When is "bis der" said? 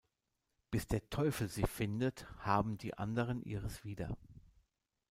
0.71-1.07